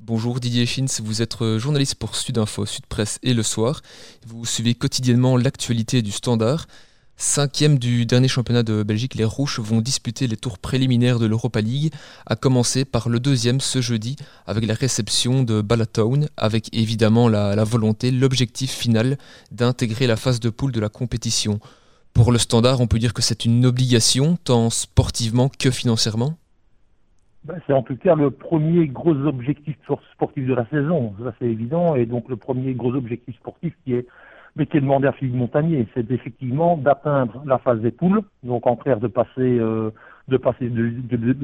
[0.00, 3.80] Bonjour Didier Schins, vous êtes euh, journaliste pour Sudinfo, Sud Presse et Le Soir.
[4.26, 6.66] Vous suivez quotidiennement l'actualité du Standard.
[7.16, 11.62] Cinquième du dernier championnat de Belgique, les Rouges vont disputer les tours préliminaires de l'Europa
[11.62, 11.90] League,
[12.26, 14.16] à commencer par le deuxième ce jeudi
[14.46, 19.16] avec la réception de Balatown, avec évidemment la, la volonté, l'objectif final
[19.52, 21.60] d'intégrer la phase de poule de la compétition.
[22.12, 26.36] Pour le Standard, on peut dire que c'est une obligation, tant sportivement que financièrement
[27.44, 29.76] ben, c'est en tout cas le premier gros objectif
[30.14, 33.94] sportif de la saison, ça c'est évident, et donc le premier gros objectif sportif qui
[33.94, 34.06] est,
[34.54, 38.66] mais qui est demandé à Philippe Montagnier, c'est effectivement d'atteindre la phase des poules, donc
[38.68, 39.90] en clair de passer, euh,
[40.28, 40.90] de passer le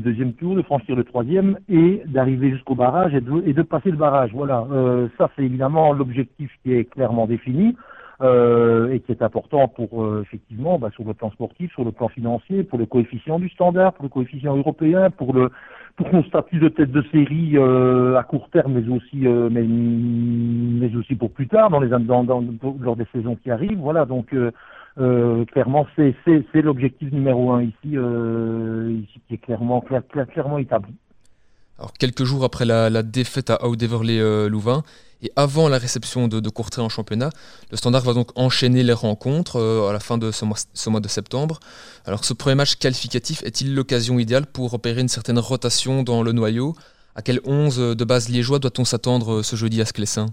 [0.00, 3.92] deuxième tour, de franchir le troisième et d'arriver jusqu'au barrage et de, et de, passer
[3.92, 4.32] le barrage.
[4.34, 7.76] Voilà, euh, ça c'est évidemment l'objectif qui est clairement défini.
[8.22, 11.90] Euh, et qui est important pour euh, effectivement bah, sur le plan sportif, sur le
[11.90, 15.50] plan financier, pour le coefficient du standard, pour le coefficient européen, pour le
[15.96, 19.62] pour son statut de tête de série euh, à court terme, mais aussi euh, mais,
[19.62, 22.44] mais aussi pour plus tard dans les dans, dans,
[22.80, 23.78] lors des saisons qui arrivent.
[23.78, 27.96] Voilà donc euh, clairement c'est c'est l'objectif numéro un ici
[29.04, 30.94] ici qui est clairement clair, clairement établi.
[31.84, 34.84] Alors quelques jours après la, défaite à Haut-Deverley-Louvain,
[35.22, 37.28] et avant la réception de, de Courtrai en championnat,
[37.70, 40.46] le Standard va donc enchaîner les rencontres euh, à la fin de ce
[40.88, 41.60] mois, de septembre.
[42.06, 46.32] Alors ce premier match qualificatif est-il l'occasion idéale pour opérer une certaine rotation dans le
[46.32, 46.72] noyau?
[47.16, 50.28] À quel 11 de base liégeois doit-on s'attendre euh, ce jeudi à Sclessin?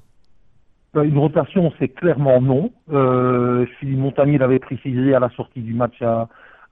[0.93, 2.71] Ben, une rotation, c'est clairement non.
[2.93, 6.29] Euh, Philippe Montagnier l'avait précisé à la sortie du match à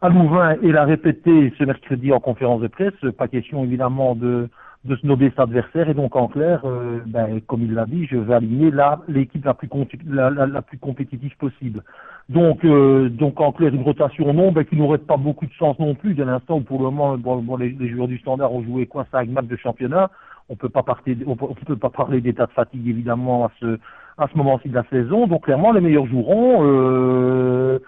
[0.07, 2.93] Louvain et l'a répété ce mercredi en conférence de presse.
[3.17, 4.47] Pas question évidemment de,
[4.85, 5.89] de se nober cet adversaire.
[5.89, 8.71] Et donc, en clair, euh, ben, comme il l'a dit, je vais aligner
[9.07, 11.83] l'équipe la, la, la, plus compétitive possible.
[12.29, 15.77] Donc, euh, donc en clair, une rotation non, ben, qui n'aurait pas beaucoup de chance
[15.79, 18.63] non plus, dès l'instant où pour le moment, bon, les, les, joueurs du standard ont
[18.63, 20.09] joué quoi, 5 matchs de championnat.
[20.47, 23.77] On peut pas partir, on peut, pas parler d'état de fatigue évidemment à ce,
[24.17, 25.27] à ce moment-ci de la saison.
[25.27, 26.63] Donc clairement, les meilleurs joueront.
[26.63, 27.79] Euh,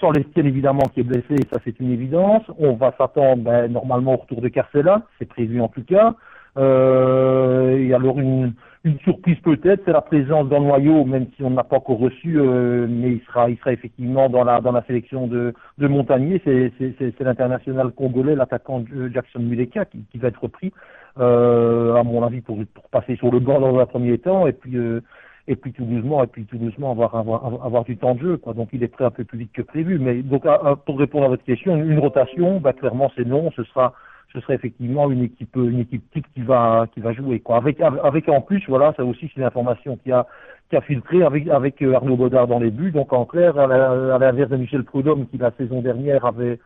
[0.00, 2.42] sans l'Estienne évidemment qui est blessé, ça c'est une évidence.
[2.58, 6.14] On va s'attendre ben, normalement au retour de Carcella, c'est prévu en tout cas.
[6.56, 11.44] Euh, et alors une, une surprise peut-être, c'est la présence dans le noyau, même si
[11.44, 14.72] on n'a pas encore reçu, euh, mais il sera, il sera effectivement dans la dans
[14.72, 16.40] la sélection de, de Montagnier.
[16.44, 18.82] C'est, c'est, l'international congolais, l'attaquant
[19.12, 20.72] Jackson Muleka, qui, qui va être pris,
[21.18, 24.52] euh, à mon avis, pour, pour passer sur le banc dans un premier temps, et
[24.52, 25.02] puis euh,
[25.48, 28.36] et puis tout doucement, et puis tout doucement avoir, avoir, avoir du temps de jeu.
[28.36, 28.54] Quoi.
[28.54, 29.98] Donc il est prêt un peu plus vite que prévu.
[29.98, 30.44] Mais donc
[30.86, 33.50] pour répondre à votre question, une rotation, bah, clairement c'est non.
[33.56, 33.94] Ce sera
[34.32, 37.56] ce sera effectivement une équipe une équipe type qui va qui va jouer quoi.
[37.56, 40.26] Avec avec en plus voilà, ça aussi c'est l'information qui a
[40.68, 42.92] qui a filtré avec avec euh, Arnaud Baudard dans les buts.
[42.92, 46.58] Donc en clair, à l'inverse de Michel Prudhomme qui la saison dernière avait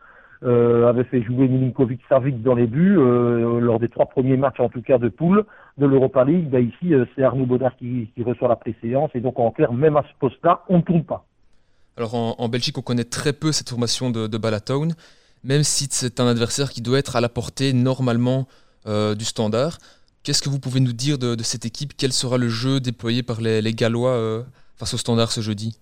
[0.43, 4.59] euh, avait fait jouer Milinkovic Savic dans les buts euh, lors des trois premiers matchs
[4.59, 5.45] en tout cas de poule
[5.77, 6.49] de l'Europa League.
[6.49, 9.95] Ben ici euh, c'est Arnaud Baudard qui, reçoit la préséance et donc en clair même
[9.95, 11.25] à ce poste-là on ne tourne pas.
[11.97, 14.93] Alors en, Belgique on connaît très peu cette formation de, de Balatown,
[15.45, 18.47] même si c'est un adversaire qui doit être à la portée normalement
[18.85, 19.77] du standard.
[20.21, 21.93] Qu'est-ce que vous pouvez nous dire de, cette équipe?
[21.97, 24.43] Quel sera le jeu déployé par les, Gallois
[24.75, 25.79] face au standard ce jeudi?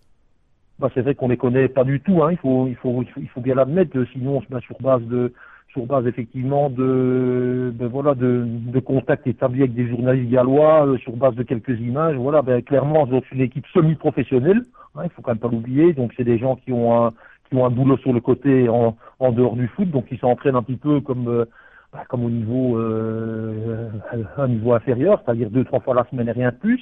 [0.79, 2.23] Bah, c'est vrai qu'on les connaît pas du tout.
[2.23, 2.31] Hein.
[2.31, 3.97] Il faut, il faut, il faut bien l'admettre.
[4.13, 5.33] Sinon, on se met sur base de,
[5.69, 10.97] sur base effectivement de, de voilà, de, de contacts établis avec des journalistes gallois, euh,
[10.97, 12.15] sur base de quelques images.
[12.15, 14.63] Voilà, ben clairement, c'est une équipe semi-professionnelle.
[14.95, 15.93] Hein, il faut quand même pas l'oublier.
[15.93, 17.13] Donc, c'est des gens qui ont un,
[17.49, 20.55] qui ont un boulot sur le côté en, en dehors du foot, donc ils s'entraînent
[20.55, 21.45] un petit peu comme euh,
[21.91, 23.89] bah, comme au niveau euh,
[24.37, 26.81] un niveau inférieur, c'est-à-dire deux trois fois la semaine et rien de plus.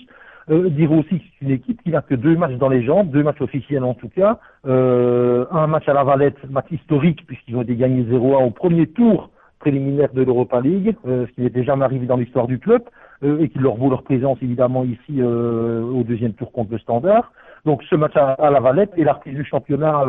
[0.49, 3.11] Euh, dire aussi que c'est une équipe qui n'a que deux matchs dans les jambes,
[3.11, 7.55] deux matchs officiels en tout cas, euh, un match à la Valette, match historique puisqu'ils
[7.55, 9.29] ont été gagnés 0-1 au premier tour
[9.61, 12.81] préliminaire de l'Europa League, euh, ce qui n'était jamais arrivé dans l'histoire du club,
[13.23, 16.79] euh, et qui leur vaut leur présence évidemment ici euh, au deuxième tour contre le
[16.79, 17.31] Standard.
[17.63, 20.03] Donc ce match à, la Valette et la reprise du championnat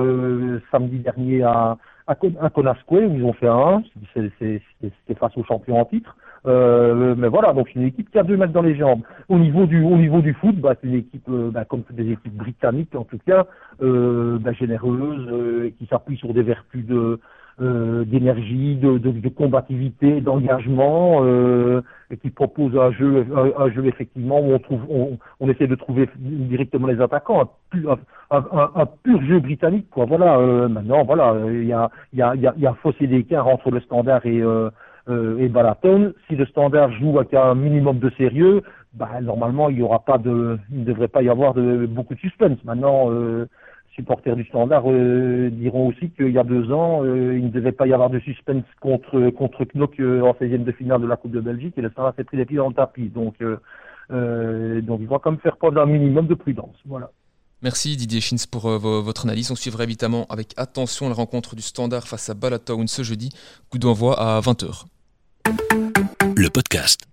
[0.70, 1.76] samedi dernier à,
[2.06, 3.82] à, où ils ont fait un
[4.14, 6.16] 1, c'était face aux champions en titre.
[6.46, 9.02] Euh, mais voilà, donc c'est une équipe qui a deux mètres dans les jambes.
[9.28, 12.12] Au niveau du, au niveau du foot, bah, c'est une équipe, euh, bah, comme les
[12.12, 13.46] équipes britanniques en tout cas,
[13.82, 17.20] euh, bah, généreuse, euh, qui s'appuie sur des vertus de
[17.60, 21.22] euh, d'énergie, de, de, de, combativité, d'engagement,
[22.10, 23.26] et qui propose un jeu,
[23.58, 27.98] un, jeu effectivement où on trouve, on, on, essaie de trouver directement les attaquants, un,
[28.30, 30.06] un, un pur jeu britannique, quoi.
[30.06, 30.38] Voilà.
[30.68, 33.46] maintenant, voilà, il y a, il y a, il y a, y a fossé d'écart
[33.46, 34.42] entre le standard et
[35.08, 38.62] euh, et Balaton, si le standard joue avec un minimum de sérieux,
[38.94, 42.14] bah, normalement il y aura pas de, il ne devrait pas y avoir de beaucoup
[42.14, 42.58] de suspense.
[42.64, 43.48] Maintenant, euh,
[43.94, 47.92] supporters du Standard diront aussi qu'il y a deux ans, il ne devait pas y
[47.92, 51.76] avoir de suspense contre contre Knock en 16e de finale de la Coupe de Belgique
[51.76, 53.10] et le Standard s'est pris les pieds dans le tapis.
[53.10, 53.34] Donc
[54.08, 56.74] donc il doit quand même faire preuve d'un minimum de prudence.
[56.86, 57.10] Voilà.
[57.62, 59.50] Merci Didier Schins pour votre analyse.
[59.50, 63.30] On suivra évidemment avec attention la rencontre du Standard face à Balatown ce jeudi.
[63.70, 64.84] Coup d'envoi à 20h.
[66.36, 67.11] Le podcast.